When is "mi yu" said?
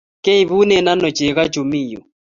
1.69-1.99